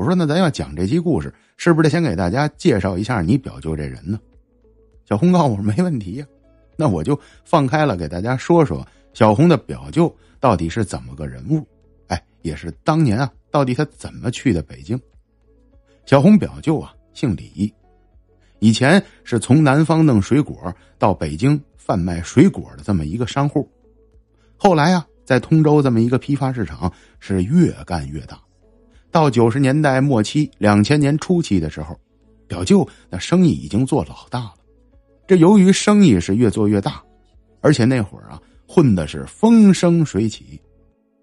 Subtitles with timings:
[0.00, 4.18] 我说那咱要讲这期故事，是不是得先给大家介绍一下你表舅这人呢？
[5.04, 6.26] 小红告诉我没问题呀，
[6.74, 8.82] 那我就放开了给大家说说
[9.12, 10.10] 小红的表舅
[10.40, 11.62] 到底是怎么个人物，
[12.06, 14.98] 哎，也是当年啊，到底他怎么去的北京？
[16.06, 17.70] 小红表舅啊，姓李，
[18.58, 23.70] 以前是从南方弄水果到北京贩卖水果的这么一个商户，
[24.56, 28.40] 后来啊，在通州这么一个批发市场是越干越大。
[29.10, 31.98] 到九十年代末期、两千年初期的时候，
[32.46, 34.54] 表舅那生意已经做老大了。
[35.26, 37.02] 这由于生意是越做越大，
[37.60, 40.60] 而且那会儿啊混的是风生水起，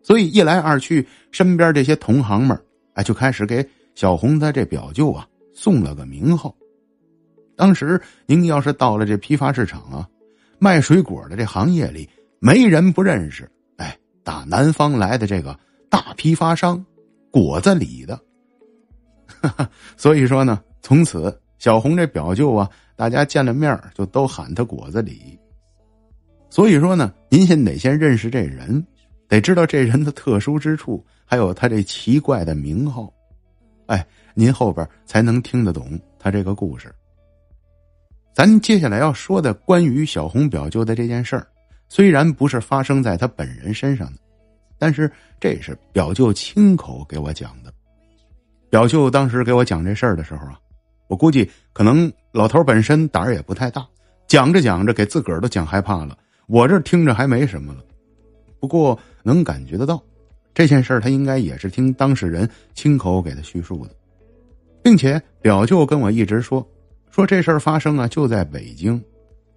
[0.04, 2.60] 所以一来二去，身边这些同行们
[2.94, 6.54] 哎就开始给小红的这表舅啊送了个名号。
[7.56, 10.08] 当时您要是到了这批发市场啊，
[10.60, 12.08] 卖水果的这行业里，
[12.40, 13.50] 没人不认识。
[13.78, 15.58] 哎，打南方来的这个
[15.90, 16.86] 大批发商。
[17.32, 18.20] 果子里的，
[19.98, 25.38] 所以说呢，从此小红这表舅啊，大家见了面就都喊他果子里。
[26.50, 28.86] 所以说呢，您先得先认识这人，
[29.28, 33.12] 得知道这人的特殊之处，还有他这奇怪的名号，
[33.88, 36.94] 哎，您后边才能听得懂他这个故事。
[38.34, 41.46] 咱接下来要说的关于小红表舅的这件事儿，
[41.90, 44.20] 虽然不是发生在他本人身上的。
[44.78, 47.74] 但是这是表舅亲口给我讲的。
[48.70, 50.60] 表舅当时给我讲这事儿的时候啊，
[51.08, 53.88] 我估计可能老头本身胆儿也不太大，
[54.28, 56.18] 讲着讲着给自个儿都讲害怕了。
[56.48, 57.80] 我这听着还没什么了，
[58.60, 60.02] 不过能感觉得到，
[60.54, 63.96] 这件事儿他应该也是听当事人亲口给他叙述的，
[64.82, 66.66] 并且表舅跟我一直说，
[67.10, 69.02] 说这事儿发生啊就在北京，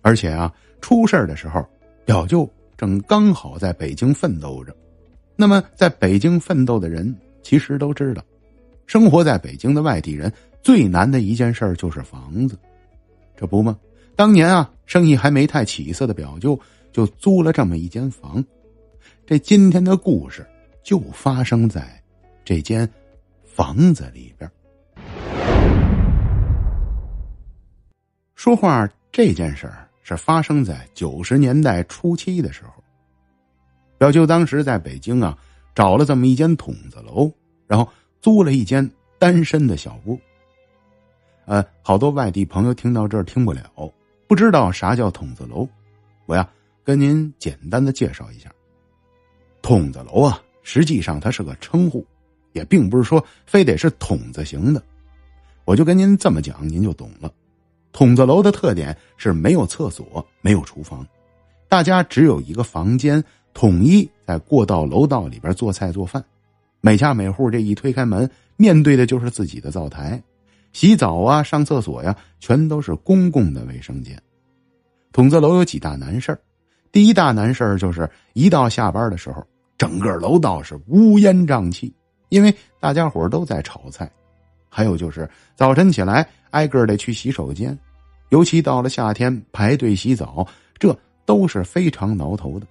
[0.03, 1.65] 而且啊出事儿的时候，
[2.05, 4.75] 表舅正刚好在北京奋斗着。
[5.41, 8.23] 那么，在北京奋斗的人其实都知道，
[8.87, 10.31] 生活在北京的外地人
[10.63, 12.59] 最难的一件事就是房子，
[13.35, 13.75] 这不吗？
[14.15, 16.61] 当年啊，生意还没太起色的表舅
[16.93, 18.45] 就租了这么一间房。
[19.25, 20.47] 这今天的故事
[20.83, 21.89] 就发生在
[22.45, 22.87] 这间
[23.43, 24.51] 房子里边。
[28.35, 32.73] 说话这件事儿是发生在九十年代初期的时候。
[34.01, 35.37] 表舅当时在北京啊，
[35.75, 37.31] 找了这么一间筒子楼，
[37.67, 37.87] 然后
[38.23, 40.19] 租了一间单身的小屋。
[41.45, 43.63] 呃，好多外地朋友听到这儿听不了，
[44.27, 45.69] 不知道啥叫筒子楼，
[46.25, 46.49] 我呀
[46.83, 48.51] 跟您简单的介绍一下。
[49.61, 52.03] 筒子楼啊，实际上它是个称呼，
[52.53, 54.83] 也并不是说非得是筒子型的。
[55.67, 57.31] 我就跟您这么讲，您就懂了。
[57.93, 61.07] 筒子楼的特点是没有厕所，没有厨房，
[61.69, 63.23] 大家只有一个房间。
[63.53, 66.25] 统一在过道楼道里边做菜做饭，
[66.81, 70.23] 每家每户这一推开门，面对的就是自己的灶台，
[70.73, 74.21] 洗澡啊、上厕所呀，全都是公共的卫生间。
[75.13, 76.39] 筒子楼有几大难事
[76.93, 79.45] 第一大难事就是一到下班的时候，
[79.77, 81.93] 整个楼道是乌烟瘴气，
[82.29, 84.11] 因为大家伙都在炒菜。
[84.69, 87.77] 还有就是早晨起来挨个得去洗手间，
[88.29, 90.47] 尤其到了夏天排队洗澡，
[90.79, 90.97] 这
[91.27, 92.67] 都是非常挠头的。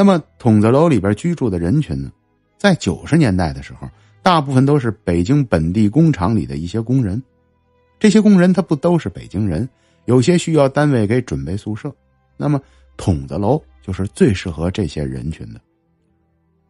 [0.00, 2.10] 那么，筒子楼里边居住的人群呢，
[2.56, 3.86] 在九十年代的时候，
[4.22, 7.22] 大部分都是北京本地工厂里的一些工人。
[7.98, 9.68] 这些工人他不都是北京人，
[10.06, 11.94] 有些需要单位给准备宿舍。
[12.38, 12.58] 那么，
[12.96, 15.60] 筒子楼就是最适合这些人群的。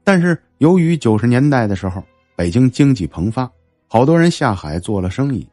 [0.02, 2.02] 但是，由于九十年代的时候，
[2.34, 3.48] 北京经济蓬发，
[3.86, 5.48] 好多人下海做了生意，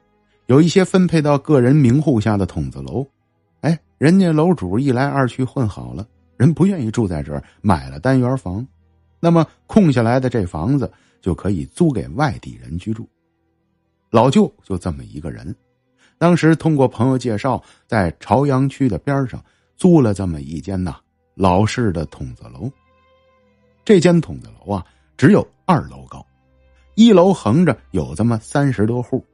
[0.48, 3.06] 有一些分配到个人名户下的筒子楼，
[3.62, 6.04] 哎，人家楼主一来二去混好了。
[6.38, 8.66] 人不愿意住在这儿，买了单元房，
[9.20, 10.90] 那么空下来的这房子
[11.20, 13.10] 就可以租给外地人居住。
[14.12, 15.54] 老舅就这么一个人，
[16.18, 19.44] 当时通过朋友介绍，在朝阳区的边上
[19.76, 20.98] 租了这么一间呐
[21.34, 22.72] 老式的筒子楼。
[23.84, 24.86] 这间筒子楼啊，
[25.18, 26.26] 只有二楼高，
[26.96, 29.26] 一楼横着有这么三十多户，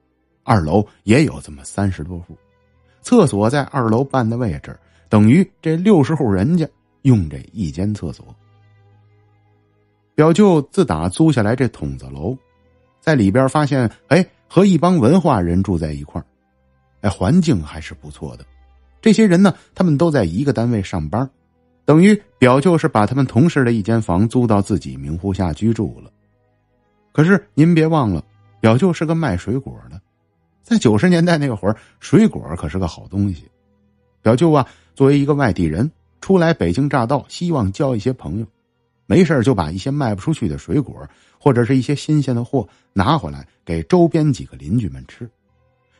[0.43, 2.37] 二楼也有这么三十多户，
[3.01, 4.79] 厕所在二楼半的位置，
[5.09, 6.65] 等于这六十户人家。
[7.03, 8.35] 用这一间厕所，
[10.15, 12.37] 表舅自打租下来这筒子楼，
[12.99, 16.25] 在里边发现，哎，和一帮文化人住在一块儿，
[17.01, 18.45] 哎，环境还是不错的。
[19.01, 21.29] 这些人呢，他们都在一个单位上班，
[21.83, 26.09] 等于表舅是把他们同事的一间房租到自己名户下居住了。
[27.11, 28.23] 可是您别忘了，
[28.61, 30.01] 表舅是个卖水果的，
[30.61, 33.43] 在九十年代那会儿，水果可是个好东西。
[34.21, 34.65] 表舅啊，
[34.95, 35.91] 作为一个外地人。
[36.23, 38.47] 初来北京乍到，希望交一些朋友，
[39.07, 41.05] 没事就把一些卖不出去的水果
[41.37, 45.29] 或者是一些新鲜的货拿回来给周边几个邻居们吃。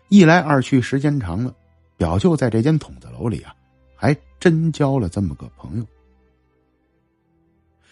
[0.07, 1.53] 一来二去，时间长了，
[1.97, 3.53] 表舅在这间筒子楼里啊，
[3.97, 5.85] 还真交了这么个朋友。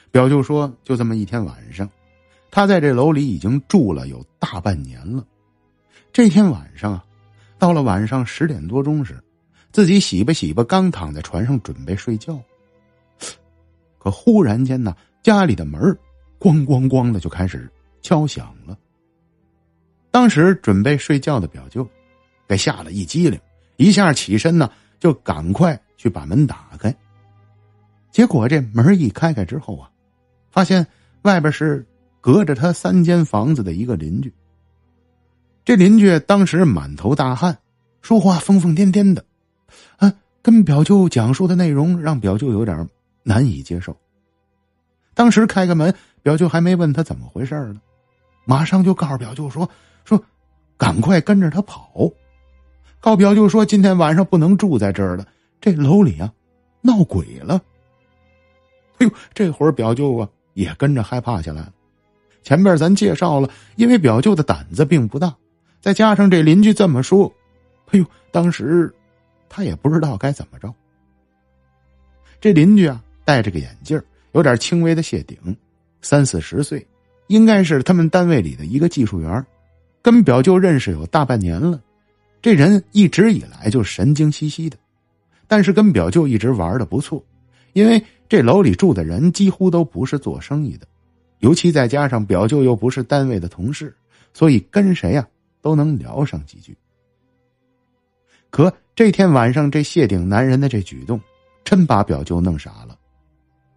[0.10, 1.90] 表舅说，就这么一天晚上，
[2.50, 5.28] 他在这楼里已经住了有大半年了。
[6.14, 7.04] 这天晚上啊，
[7.60, 9.22] 到了晚上十点多钟时，
[9.72, 12.40] 自己洗吧洗吧，刚躺在床上准备睡觉，
[13.98, 15.82] 可忽然间呢，家里的门
[16.40, 17.72] 咣咣咣的就开始
[18.02, 18.78] 敲响了。
[20.12, 21.88] 当时准备睡觉的表舅，
[22.46, 23.40] 被吓了一激灵，
[23.78, 24.70] 一下起身呢，
[25.00, 26.94] 就赶快去把门打开。
[28.12, 29.90] 结果这门一开开之后啊，
[30.52, 30.86] 发现
[31.22, 31.88] 外边是
[32.20, 34.34] 隔着他三间房子的一个邻居。
[35.64, 37.58] 这邻居当时满头大汗，
[38.02, 39.24] 说话疯疯癫癫的，
[39.98, 42.88] 啊，跟表舅讲述的内容让表舅有点
[43.24, 43.96] 难以接受。
[45.14, 47.82] 当时开个门，表舅还没问他怎么回事呢，
[48.46, 49.70] 马上就告诉表舅说
[50.06, 50.24] ：“说
[50.78, 51.92] 赶快跟着他跑。”
[53.00, 55.28] 告表舅说：“今天晚上不能住在这儿了，
[55.60, 56.32] 这楼里啊
[56.82, 57.62] 闹鬼了。”
[59.00, 61.74] 哎呦，这会儿表舅啊也跟着害怕起来了。
[62.44, 65.36] 前面咱介绍了，因为表舅的胆子并不大。
[65.80, 67.32] 再加上这邻居这么说，
[67.88, 68.94] 哎呦，当时
[69.54, 70.74] 他也不知道该怎么着。
[72.40, 74.02] 这邻居啊，戴着个眼镜
[74.32, 75.38] 有点轻微的谢顶，
[76.02, 76.88] 三四十岁，
[77.28, 79.46] 应该是他们单位里的一个技术员，
[80.02, 81.82] 跟表舅认识有大半年了。
[82.42, 84.78] 这人一直以来就神经兮兮的，
[85.50, 87.22] 但是跟表舅一直玩的不错，
[87.74, 90.88] 因为这楼里住的人几乎都不是做生意的，
[91.40, 93.94] 尤其再加上表舅又不是单位的同事，
[94.34, 95.28] 所以跟谁呀？
[95.62, 96.76] 都能聊上几句。
[98.52, 101.20] 可这天晚上，这谢顶男人的这举动，
[101.64, 102.96] 真把表舅弄傻了。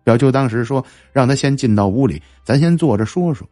[0.03, 3.49] 表舅当时说：“让他先进到屋里，咱先坐着说说。”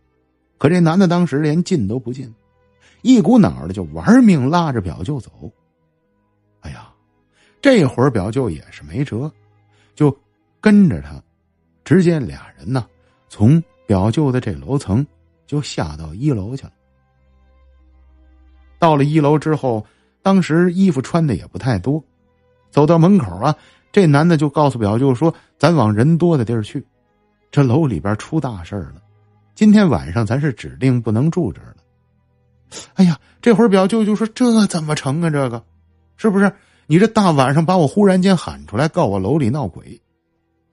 [0.58, 2.32] 可这男的当时连进都不进，
[3.02, 5.50] 一股脑的就玩命拉着表舅走。
[6.60, 6.92] 哎呀，
[7.60, 9.32] 这会儿表舅也是没辙，
[9.94, 10.14] 就
[10.60, 11.22] 跟着他，
[11.84, 12.86] 直接俩人呢，
[13.28, 15.06] 从表舅的这楼层
[15.46, 16.72] 就下到一楼去了。
[18.78, 19.84] 到了一楼之后，
[20.22, 22.02] 当时衣服穿的也不太多，
[22.70, 23.54] 走到门口啊，
[23.90, 26.84] 这男的就告诉表舅说：“咱往人多的地儿去，
[27.50, 29.02] 这楼里边出大事了，
[29.54, 31.76] 今天晚上咱是指定不能住这儿了。”
[32.94, 35.28] 哎呀，这会儿表舅就说：“这怎么成啊？
[35.28, 35.62] 这个，
[36.16, 36.50] 是不是？
[36.86, 40.00] 你这大晚上把我忽然间喊出来，告我楼里闹鬼，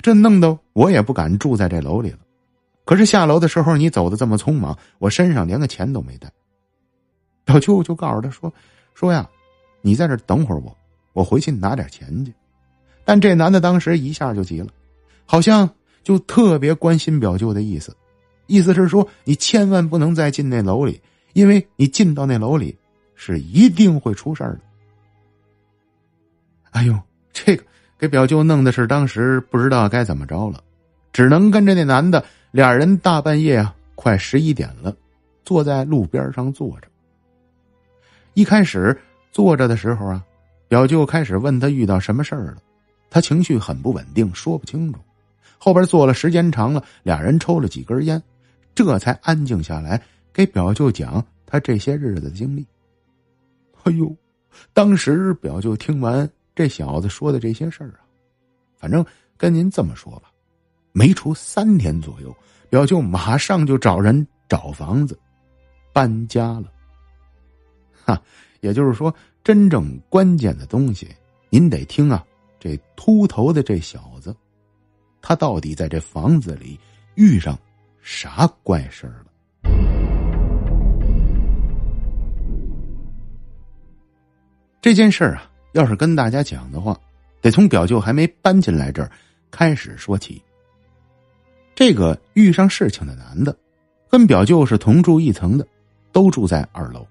[0.01, 2.19] 这弄得我也不敢住在这楼里了。
[2.85, 6.31] 可是下楼的时候你走的这么匆忙，我身上连个钱都没带。”
[7.45, 8.51] 表舅就告诉他说
[8.95, 9.29] ：“说呀，
[9.81, 10.75] 你在这等会儿我，
[11.13, 12.33] 我回去拿点钱去。”
[13.05, 14.67] 但这男的当时一下就急了，
[15.25, 15.69] 好像
[16.03, 17.95] 就特别关心表舅的意思，
[18.45, 21.01] 意思是说你千万不能再进那楼里，
[21.33, 22.77] 因为你进到那楼里
[23.15, 24.59] 是一定会出事儿的。
[26.71, 26.99] 哎呦，
[27.33, 27.63] 这个
[27.97, 30.63] 给表舅弄的是当时不知道该怎么着了，
[31.11, 34.95] 只能跟着那男的俩人大半夜啊，快十一点了，
[35.43, 36.87] 坐在路边上坐着。
[38.35, 38.95] 一开始
[39.31, 40.23] 坐着的时候啊，
[40.67, 42.57] 表舅开始问他遇到什么事儿了，
[43.09, 44.99] 他情绪很不稳定，说不清楚。
[45.57, 48.21] 后边坐了时间长了，俩人抽了几根烟，
[48.73, 52.65] 这才安静下来，给表舅讲他这些日子的经历。
[53.83, 54.15] 哎呦，
[54.73, 58.01] 当时表舅听完这小子说的这些事儿啊，
[58.77, 59.05] 反正
[59.37, 60.31] 跟您这么说吧，
[60.91, 62.35] 没出三天左右，
[62.69, 65.17] 表舅马上就找人找房子，
[65.93, 66.71] 搬家了。
[68.09, 68.21] 啊，
[68.61, 69.13] 也就是说，
[69.43, 71.07] 真正关键的东西，
[71.49, 72.25] 您得听啊。
[72.59, 74.35] 这秃头的这小子，
[75.21, 76.77] 他到底在这房子里
[77.15, 77.57] 遇上
[78.01, 79.25] 啥怪事儿了？
[84.81, 86.99] 这件事儿啊，要是跟大家讲的话，
[87.39, 89.09] 得从表舅还没搬进来这儿
[89.51, 90.41] 开始说起。
[91.73, 93.57] 这个遇上事情的男的，
[94.09, 95.65] 跟表舅是同住一层的，
[96.11, 97.07] 都住在二楼。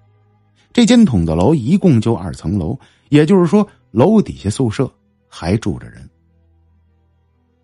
[0.71, 2.77] 这间筒子楼一共就二层楼，
[3.09, 4.89] 也就是说，楼底下宿舍
[5.27, 6.07] 还住着人。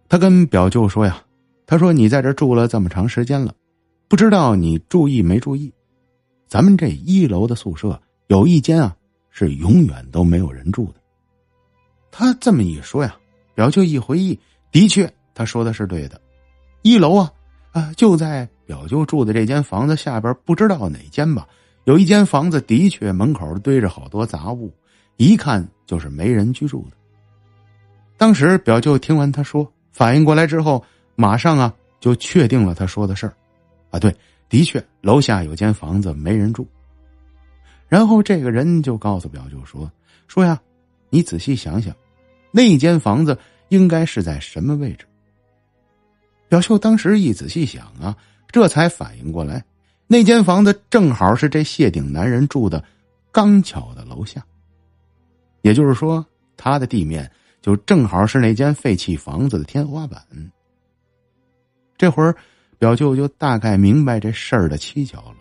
[0.10, 1.24] 他跟表舅说呀
[1.66, 3.54] ：“他说你在这住了这么长时间了，
[4.08, 5.72] 不知道你注意没注意，
[6.48, 8.96] 咱们这一楼的宿舍有一间啊，
[9.30, 10.96] 是永远都没有人住的。”
[12.12, 13.16] 他这么一说呀，
[13.54, 14.40] 表舅一回忆，
[14.72, 16.20] 的确他说的是对的。
[16.82, 17.32] 一楼啊
[17.72, 21.48] 啊，就在表舅住的这间房子下边，不知道哪间吧。
[21.86, 24.74] 有一间房子，的确门口堆着好多杂物，
[25.18, 26.98] 一看就是没人居住的。
[28.18, 30.84] 当时表舅听完他说，反应过来之后，
[31.16, 33.34] 马上啊就确定了他说的事儿。
[33.92, 34.14] 啊，对，
[34.50, 36.68] 的确，楼下有间房子没人住。
[37.88, 39.90] 然后这个人就告诉表舅说
[40.28, 40.60] ：“说呀，
[41.12, 41.96] 你仔细想想，
[42.50, 43.38] 那间房子
[43.70, 45.06] 应该是在什么位置？”
[46.50, 49.64] 表舅当时一仔细想啊，这才反应过来，
[50.08, 52.84] 那间房子正好是这谢顶男人住的
[53.32, 54.46] 刚巧的楼下。
[55.62, 56.24] 也就是说，
[56.56, 57.30] 他的地面
[57.62, 60.22] 就正好是那间废弃房子的天花板。
[61.98, 62.36] 这会儿，
[62.78, 65.38] 表舅就大概明白这事儿的蹊跷了。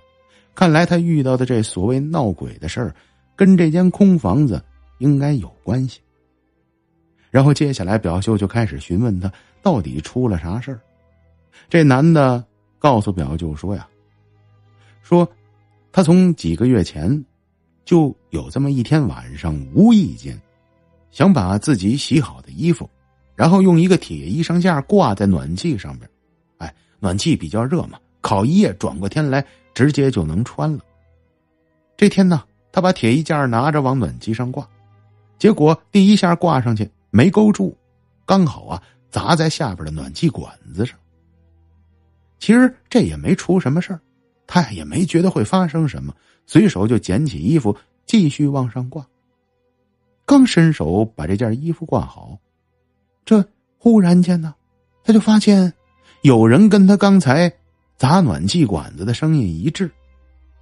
[0.54, 2.94] 看来他遇到的这所谓闹鬼的事儿，
[3.36, 4.62] 跟这间空房子
[4.98, 6.00] 应该有关系。
[7.30, 9.30] 然后接下来，表舅就开始询问他
[9.60, 10.80] 到底出了啥事儿。
[11.68, 12.42] 这男的
[12.78, 13.86] 告诉表舅说呀
[15.04, 15.30] ：“说
[15.92, 17.24] 他从几个月前
[17.84, 20.36] 就有这么一天晚上，无意间
[21.12, 22.90] 想把自己洗好的衣服，
[23.36, 26.10] 然后用一个铁衣裳架挂在暖气上边。
[26.58, 30.78] 哎，暖气比较热嘛，烤一夜转过天来。”直接就能穿了。
[31.96, 34.64] 这天呢，他把铁衣架拿着往暖气上挂，
[35.36, 37.76] 结果第一下挂上去没勾住，
[38.24, 38.80] 刚好啊
[39.10, 40.96] 砸在下边的暖气管子上。
[42.38, 44.00] 其实这也没出什么事儿，
[44.46, 46.14] 他也没觉得会发生什么，
[46.46, 49.06] 随手就捡起衣服继续往上挂。
[50.24, 52.38] 刚伸手把这件衣服挂好，
[53.24, 53.44] 这
[53.78, 54.54] 忽然间呢，
[55.02, 55.72] 他就发现
[56.22, 57.52] 有人跟他刚才。
[57.96, 59.88] 砸暖气管子的声音一致，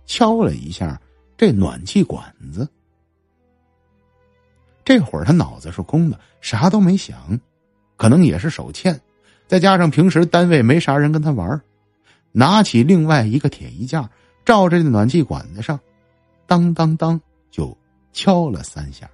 [0.04, 1.00] 敲了一下
[1.34, 2.22] 这暖气管
[2.52, 2.68] 子。
[4.84, 7.40] 这会儿他脑子是空的，啥都没想，
[7.96, 9.00] 可能也是手欠，
[9.46, 11.58] 再加上平时单位没啥人跟他玩
[12.32, 14.10] 拿起另外一个铁衣架，
[14.44, 15.78] 照着这暖气管子上，
[16.46, 17.20] 当当当
[17.50, 17.76] 就
[18.12, 19.08] 敲了三下。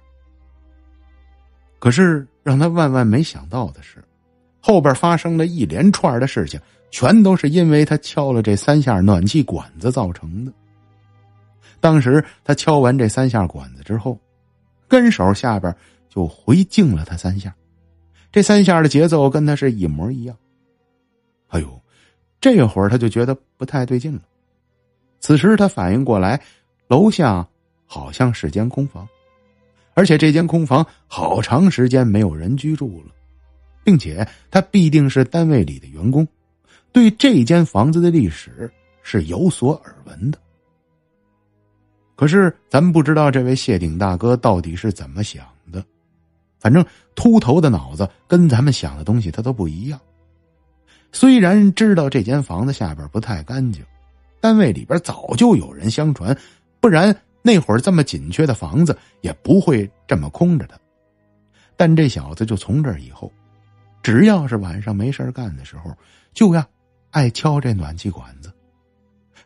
[1.77, 4.03] 可是让他万万没想到的是，
[4.59, 6.59] 后边发生了一连串的事情。
[6.91, 10.51] 全都是因为他敲了这三下暖气管子造成的。
[11.79, 14.19] 当时他敲完这三下管子之后，
[14.87, 15.71] 跟手下边
[16.09, 17.55] 就回敬了他三下，
[18.31, 20.35] 这三下的节奏跟他是一模一样。
[21.49, 21.79] 哎呦，
[22.41, 24.21] 这会儿他就觉得不太对劲了。
[25.19, 26.41] 此时他反应过来，
[26.87, 27.45] 楼下
[27.85, 29.07] 好像是间空房，
[29.93, 33.11] 而且这间空房好长时间没有人居住了，
[33.83, 36.25] 并且他必定是单位里的员工。
[36.91, 38.71] 对这间房子的历史
[39.03, 40.39] 是有所耳闻的，
[42.15, 45.83] 可是咱们不知道这位谢顶大哥到底是怎么想的。
[46.59, 49.99] 反正秃头的脑子跟咱们想的东西他都不一样。
[51.11, 53.83] 虽然知道这间房子下边不太干净，
[54.39, 56.35] 单位里边早就有人相传，
[56.79, 60.79] 不然那会儿这么紧缺的房子也不会这么空着的。
[61.75, 63.31] 但这小子就从这以后，
[64.03, 65.95] 只要是晚上没事干的时候，
[66.33, 66.65] 就要。
[67.11, 68.53] 爱敲这暖气管子，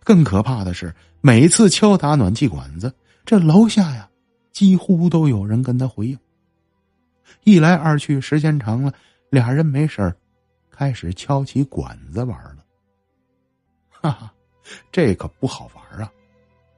[0.04, 2.94] 更可怕的是，每次敲打暖气管子，
[3.24, 4.06] 这楼下呀，
[4.52, 6.20] 几乎都有人跟他回应。
[7.46, 8.94] 一来二去，时间长了，
[9.30, 10.14] 俩人没事
[10.76, 12.58] 开始敲起管子玩了。
[13.90, 14.34] 哈哈，
[14.92, 16.12] 这可不好玩啊！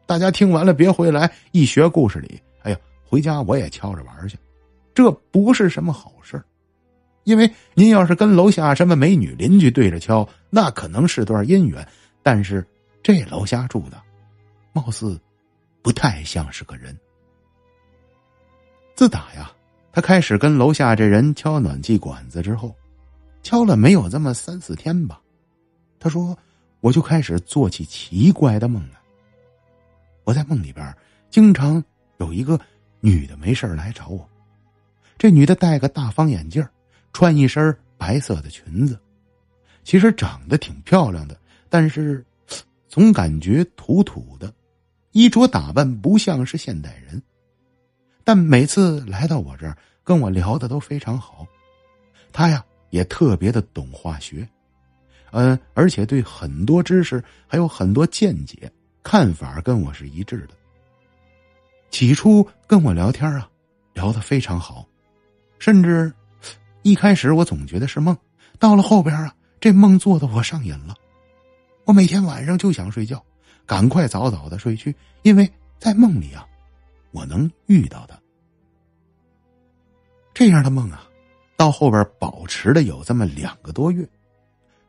[0.05, 4.37] 大家听完了别回来一学故事里，哎呀，回家我也敲着玩去，
[4.93, 6.43] 这不是什么好事
[7.23, 11.83] 因为您要是跟楼下什么美女邻居对着敲，那可能是段姻缘；
[12.21, 12.63] 但是
[13.01, 13.99] 这楼下住的，
[14.73, 15.19] 貌似
[15.81, 16.95] 不太像是个人。
[18.93, 19.51] 自打呀，
[19.91, 22.75] 他开始跟楼下这人敲暖气管子之后，
[23.45, 25.21] 敲了没有这么三四天吧，
[25.99, 26.35] 他说
[26.79, 28.99] 我就开始做起奇怪的梦来。
[30.23, 30.91] 我在梦里边
[31.29, 31.81] 经常
[32.17, 32.59] 有一个
[33.01, 34.27] 女的没事来找我，
[35.15, 36.67] 这女的戴个大方眼镜
[37.13, 38.99] 穿一身白色的裙子，
[39.83, 42.25] 其实长得挺漂亮的，但是
[42.87, 44.51] 总感觉土土的，
[45.11, 47.21] 衣着打扮不像是现代人。
[48.23, 51.45] 但每次来到我这儿，跟我聊的都非常好。
[52.33, 54.47] 他呀也特别的懂化学，
[55.31, 58.71] 嗯，而且对很多知识还有很多见解
[59.03, 60.49] 看法跟我是一致的。
[61.89, 63.49] 起初跟我聊天啊，
[63.93, 64.85] 聊得非常好，
[65.59, 66.13] 甚至。
[66.81, 68.15] 一开始我总觉得是梦，
[68.59, 70.93] 到了后边啊，这梦做的我上瘾了。
[71.83, 73.25] 我每天晚上就想睡觉，
[73.65, 76.47] 赶快早早的睡去，因为在梦里啊，
[77.09, 78.15] 我能遇到他。
[80.31, 81.09] 这样的梦啊，
[81.57, 84.07] 到后边保持了有这么两个多月，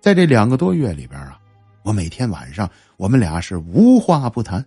[0.00, 1.40] 在这两个多月里边啊，
[1.82, 4.64] 我每天晚上我们俩是无话不谈，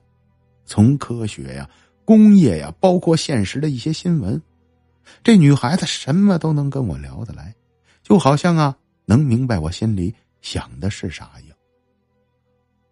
[0.66, 1.70] 从科学呀、
[2.06, 4.42] 工业呀，包括现实的一些新闻。
[5.24, 7.54] 这女孩子什么都能跟我聊得来，
[8.04, 8.76] 就好像啊
[9.06, 11.58] 能明白我心里想的是啥一样。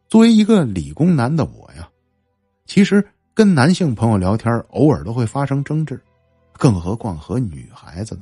[0.08, 1.88] 作为一个理工男的我呀，
[2.66, 6.02] 其实跟男性朋友聊天，偶尔都会发生争执，
[6.54, 8.22] 更何况和女孩子呢？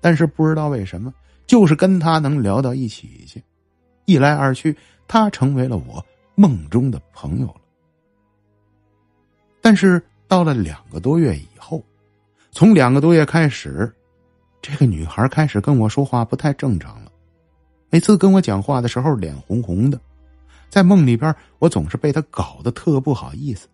[0.00, 1.12] 但是不知道为什么，
[1.46, 3.42] 就是跟他能聊到一起去，
[4.06, 4.76] 一来二去，
[5.06, 6.04] 他成为了我
[6.34, 7.60] 梦中的朋友了。
[9.60, 11.84] 但是到了两个多月以后，
[12.50, 13.92] 从两个多月开始，
[14.62, 17.12] 这个女孩开始跟我说话不太正常了，
[17.90, 20.00] 每次跟我讲话的时候脸红红的。
[20.70, 23.68] 在梦里边，我总是被她搞得特不好意思。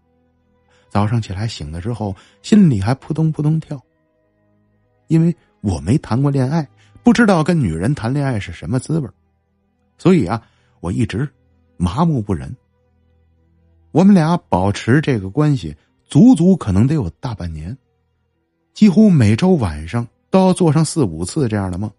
[0.89, 3.79] 早上起来醒了之后，心里还扑通扑通跳。
[5.09, 5.37] 因为
[5.67, 6.65] 我没谈过恋爱，
[7.03, 9.09] 不知道跟女人谈恋爱是什么滋味
[9.99, 10.41] 所以啊，
[10.79, 11.29] 我一直
[11.77, 12.55] 麻木不仁。
[13.91, 17.77] 我们俩保持这个关系，足足可能得有大半年，
[18.75, 21.91] 几乎每周晚上都要做上四五次这样的梦。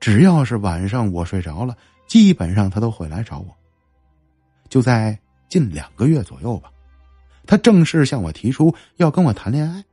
[0.00, 1.76] 只要是晚上我睡着了，
[2.06, 3.54] 基本上他都会来找我。
[4.70, 5.18] 就在
[5.50, 6.70] 近两个月左右吧，
[7.44, 9.84] 他正式向我提出要跟我谈恋爱，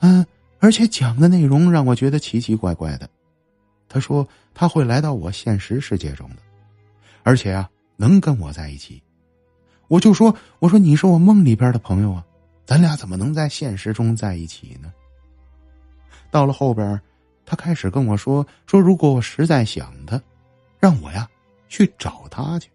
[0.00, 0.26] 嗯，
[0.60, 3.08] 而且讲的内容让我觉得奇奇怪怪的。
[3.88, 6.36] 他说他会来到我现实世界中的，
[7.24, 9.02] 而且啊能跟我在一起。
[9.88, 12.24] 我就说我说你是我梦里边的朋友啊，
[12.64, 14.92] 咱俩怎么能在现实中在一起呢？
[16.30, 17.00] 到了后边，
[17.44, 20.22] 他开始跟我说说如果我实在想他，
[20.78, 21.28] 让我呀
[21.68, 22.70] 去找他去。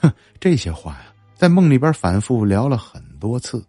[0.00, 3.64] 哼，这些话呀，在梦里边反复聊了很多次，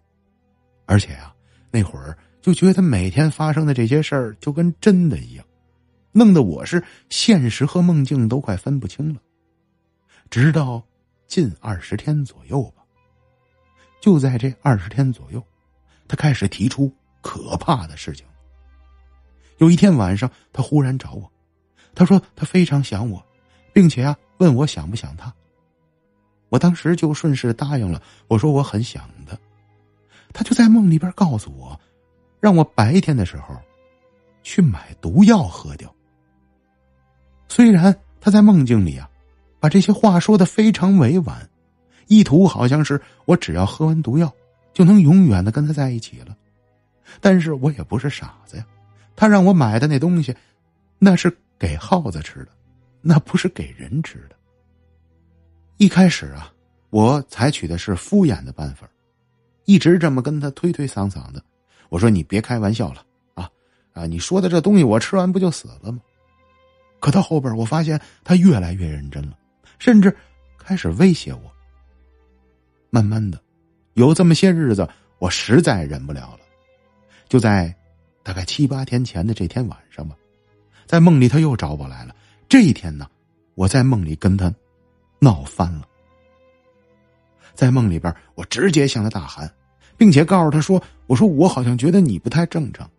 [0.88, 1.32] 而且呀，
[1.72, 5.46] 那会儿就觉得每天发生的这些事儿就跟真的一样，
[6.12, 9.22] 弄得我是现实和梦境都快分不清了。
[10.30, 10.82] 直到
[11.28, 12.84] 近二十天左右吧，
[14.02, 15.44] 就在这二十天左右，
[16.08, 18.26] 他开始提出可怕的事情。
[19.58, 21.32] 有一天晚上，他忽然找我，
[21.96, 23.26] 他说他非常想我，
[23.74, 25.34] 并且啊，问我想不想他。
[26.50, 29.38] 我当时就顺势答应了，我说我很想他，
[30.38, 31.80] 他就在梦里边告诉我，
[32.40, 33.60] 让我白天的时候
[34.44, 35.92] 去买毒药喝掉。
[37.48, 39.10] 虽然他在梦境里啊，
[39.60, 41.50] 把这些话说的非常委婉，
[42.06, 44.32] 意图好像是我只要喝完毒药
[44.74, 46.38] 就能永远的跟他在一起了，
[47.20, 48.66] 但是我也不是傻子呀，
[49.16, 50.36] 他让我买的那东西，
[51.00, 52.50] 那是给耗子吃的，
[53.02, 54.36] 那不是给人吃的。
[55.78, 56.54] 一开始啊，
[56.92, 58.88] 我采取的是敷衍的办法，
[59.68, 61.44] 一直这么跟他推推搡搡的。
[61.90, 63.48] 我说：“你别开玩笑了啊
[63.94, 64.06] 啊！
[64.06, 66.02] 你说的这东西我吃完不就死了吗？”
[67.00, 69.38] 可到后边我发现他越来越认真了，
[69.78, 70.16] 甚至
[70.58, 71.52] 开始威胁我。
[72.90, 73.40] 慢慢的，
[73.94, 76.40] 有这么些日子，我实在忍不了了。
[77.28, 77.76] 就在
[78.24, 80.16] 大概七八天前的这天晚上吧，
[80.86, 82.16] 在梦里他又找我来了。
[82.50, 83.08] 这一天呢，
[83.54, 84.52] 我在梦里跟他。
[85.20, 85.82] 闹翻了，
[87.56, 89.52] 在梦里边，我直接向他大喊，
[89.98, 92.90] 并且告诉他说：“我说我好像觉得你不太正常，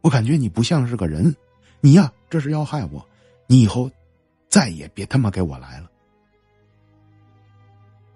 [0.00, 1.34] 我感觉你不像是个人，
[1.80, 3.06] 你呀这是要害我，
[3.46, 3.90] 你以后
[4.48, 5.90] 再也别他妈给我来了。”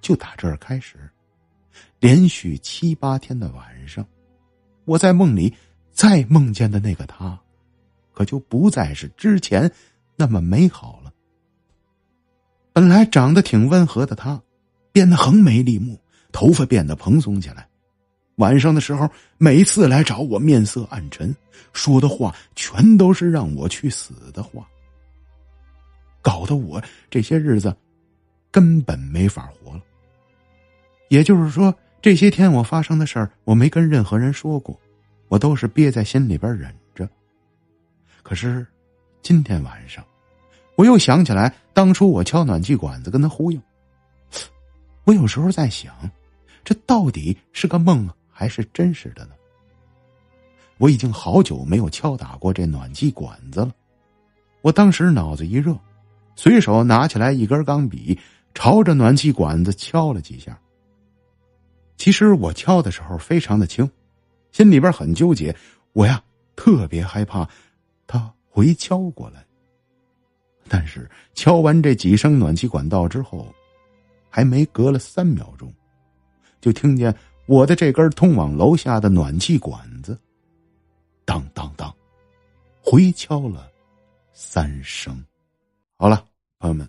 [0.00, 1.08] 就打这儿开始，
[2.00, 4.04] 连续七八天的晚上，
[4.84, 5.54] 我在梦里
[5.92, 7.38] 再梦见的那个他，
[8.12, 9.70] 可就不再是之前
[10.16, 11.12] 那么美好了。
[12.72, 14.42] 本来长得挺温和的他，
[14.90, 16.00] 变得横眉立目，
[16.32, 17.68] 头发变得蓬松起来。
[18.40, 21.34] 晚上的时候，每次来找我，面色暗沉，
[21.74, 24.66] 说的话全都是让我去死的话，
[26.22, 27.76] 搞得我这些日子
[28.50, 29.82] 根本没法活了。
[31.08, 34.78] 也就是说，这些天我发生的事儿，我没跟任何人说过，
[35.28, 37.06] 我都是憋在心里边忍着。
[38.22, 38.66] 可是，
[39.20, 40.02] 今天晚上。
[40.76, 43.60] 我又想起来，当初我敲暖气管子跟他忽悠。
[45.04, 45.94] 我有时候在想，
[46.64, 49.32] 这到底是个梦啊还是真实的呢？
[50.78, 53.70] 我已经好久没有敲打过这暖气管子了。
[54.62, 55.78] 我当时脑子一热，
[56.36, 58.18] 随手拿起来一根钢笔，
[58.54, 60.58] 朝着暖气管子敲了几下。
[61.98, 63.86] 其实我敲的时候非常的轻，
[64.52, 65.54] 心里边很纠结。
[65.92, 66.24] 我呀，
[66.56, 67.46] 特别害怕
[68.06, 69.44] 他回敲过来。
[70.66, 73.54] 但是敲完这几声暖气管道之后，
[74.30, 75.70] 还没隔了三秒钟，
[76.58, 77.14] 就听见
[77.50, 80.16] 我的这根通往楼下的暖气管子，
[81.24, 81.92] 当当当，
[82.80, 83.68] 回敲了
[84.32, 85.20] 三声。
[85.96, 86.24] 好了，
[86.60, 86.88] 朋友们，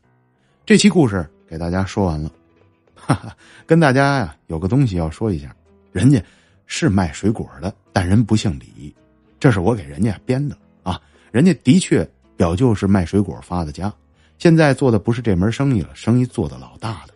[0.64, 2.32] 这期故事给大家说完了。
[2.94, 5.52] 哈哈，跟大家呀有个东西要说一下，
[5.92, 6.24] 人家
[6.68, 8.96] 是卖水果的，但人不姓李，
[9.40, 12.08] 这是我给人家编的啊，人家的确。
[12.38, 13.92] 表舅是卖水果发的家，
[14.38, 17.11] 现在做的不是这门生意了，生意做的老大了。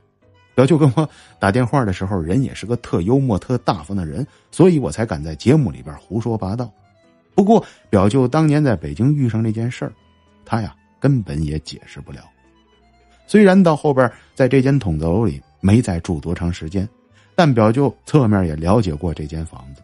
[0.56, 6.72] 表舅跟我打电话的时候，人也是个特幽默、特大方的人，所以我才敢在节目里边胡说八道。
[7.36, 9.92] 不过，表舅当年在北京遇上那件事儿，
[10.46, 12.22] 他呀根本也解释不了。
[13.28, 16.88] 虽然到后边在这间筒子楼里没再住多长时间，
[17.36, 19.82] 但表舅侧面也了解过这间房子。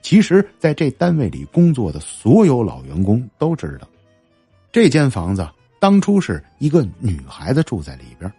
[0.00, 3.86] 其实，在这单位里工作的所有老员工都知道，
[4.72, 5.46] 这间房子
[5.78, 8.32] 当初是一个女孩子住在里边。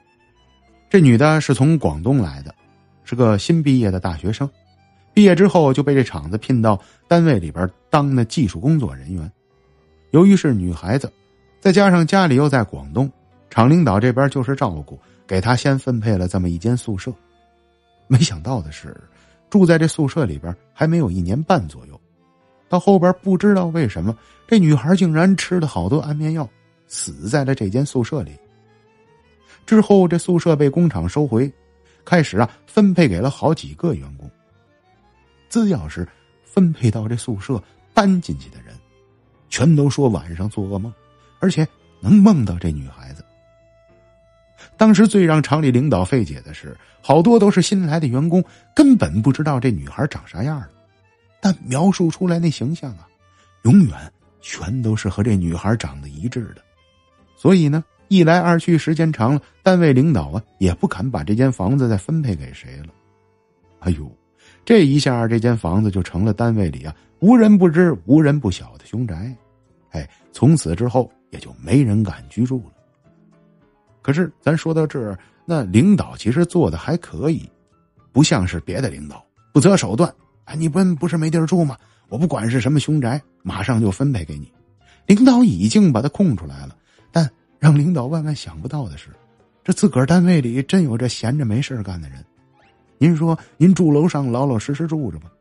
[0.96, 2.56] 这女的是从广东来的，
[3.04, 4.50] 是个新毕业的大学生。
[5.14, 9.30] 毕业之后就被这厂子聘到单位里边当的技术工作人员。
[10.12, 11.12] 由于是女孩子，
[11.60, 13.12] 再加上家里又在广东，
[13.50, 17.12] 厂领导这边就是照顾，给她先分配了这么一间宿舍。
[18.08, 18.96] 没想到的是，
[19.50, 22.00] 住在这宿舍里边还没有一年半左右，
[22.70, 26.50] 到后边不知道为什么，这女孩竟然吃了好多安眠药，
[26.88, 28.32] 死在了这间宿舍里。
[29.66, 31.52] 之后，这宿舍被工厂收回，
[32.04, 34.30] 开始啊分配给了好几个员工。
[35.50, 36.08] 只要是
[36.44, 37.62] 分配到这宿舍
[37.94, 38.76] 搬进去的人，
[39.50, 40.94] 全都说晚上做噩梦，
[41.40, 41.68] 而且
[42.00, 43.24] 能梦到这女孩子。
[44.78, 48.44] 当时最让厂里领导费解的是，好多都是新来的员工，
[48.76, 50.70] 根本不知道这女孩长啥样了，
[51.40, 53.08] 但描述出来那形象啊，
[53.64, 56.62] 永远全都是和这女孩长得一致的。
[57.38, 62.88] 所以呢，一来二去，时间长了，单位领导啊也不敢把这间房子再分配给谁了。
[63.80, 64.10] 哎呦！
[64.64, 69.36] 这一下，这间房子就成了单位里啊无人不知、无人不晓的凶宅。
[69.92, 72.74] 哎，从此之后也就没人敢居住了。
[74.02, 77.48] 可是，咱说到这儿，那领导其实做的还可以，
[78.12, 80.14] 不像是别的领导不择手段。
[80.46, 81.78] 哎，你不不是没地儿住吗？
[82.10, 84.52] 我不管是什么凶宅，马上就分配给你。
[85.08, 86.76] 领导已经把它空出来了，
[87.12, 89.10] 但让领导万万想不到的是，
[89.64, 92.24] 这自个儿单位里真有这闲着没事干的人。
[92.98, 95.32] 您说您住楼上老老实实住着吧，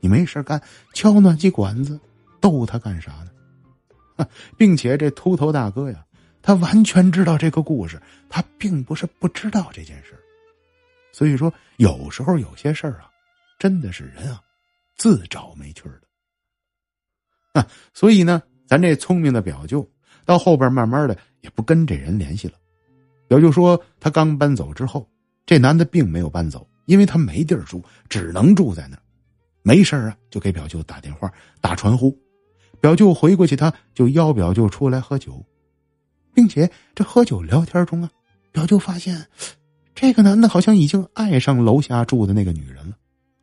[0.00, 0.60] 你没事干
[0.94, 1.98] 敲暖气管子，
[2.40, 4.26] 逗他干啥呢？
[4.56, 6.04] 并且这秃头大哥呀，
[6.42, 10.16] 他完全知道这个故事，他并不是不知道这件事
[11.12, 13.10] 所以说，有时候有些事儿啊，
[13.58, 14.40] 真的是人啊
[14.96, 15.82] 自找没趣
[17.54, 17.66] 的。
[17.92, 19.86] 所以呢，咱这聪明的表舅
[20.24, 22.54] 到后边慢慢的也不跟这人联系了。
[23.28, 25.06] 表舅说，他刚搬走之后，
[25.46, 26.66] 这男的并没有搬走。
[26.86, 29.02] 因为他没地儿住，只能住在那儿。
[29.62, 32.12] 没事啊，就给表舅打电话、打传呼。
[32.80, 35.46] 表舅回过去，他就邀表舅出来喝酒，
[36.34, 38.10] 并且这喝酒聊天中啊，
[38.50, 39.24] 表舅发现
[39.94, 42.96] 这个男的好像已经爱上楼下住的那个女人了，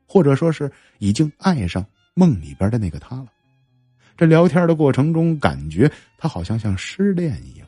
[0.05, 1.83] 或者说是已经爱上
[2.13, 3.27] 梦里边的那个他了。
[4.17, 7.65] 这聊天的过程中，感觉他好像像失恋一样。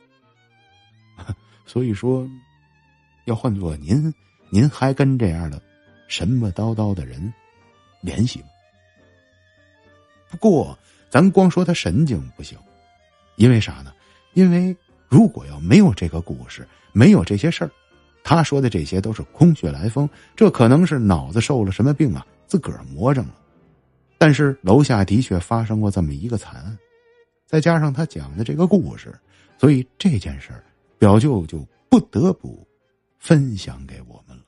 [1.72, 2.30] 所以说，
[3.24, 4.14] 要换做您。
[4.50, 5.62] 您还跟这样的
[6.10, 7.34] 神么叨叨的人
[8.02, 8.48] 联系吗？
[10.30, 10.78] 不过，
[11.10, 12.58] 咱光说他神经不行，
[13.38, 13.94] 因为啥呢？
[14.34, 14.76] 因为
[15.08, 17.72] 如果要没有这个故事，没有这些事儿，
[18.22, 20.10] 他说的这些都是空穴来风。
[20.36, 23.36] 这可能是脑子受了什么病啊，自个儿魔怔了。
[24.18, 26.78] 但是楼下的确发生过这么一个惨案，
[27.48, 29.18] 再加上他讲的这个故事，
[29.58, 30.62] 所以这件事儿
[31.02, 32.64] 表舅就不得不
[33.18, 34.44] 分享给我们了。